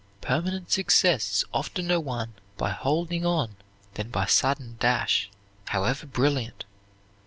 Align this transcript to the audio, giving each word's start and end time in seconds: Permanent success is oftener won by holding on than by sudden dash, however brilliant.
Permanent 0.21 0.71
success 0.71 1.29
is 1.31 1.45
oftener 1.53 1.99
won 1.99 2.33
by 2.57 2.71
holding 2.71 3.23
on 3.23 3.55
than 3.93 4.09
by 4.09 4.25
sudden 4.25 4.75
dash, 4.79 5.29
however 5.65 6.07
brilliant. 6.07 6.65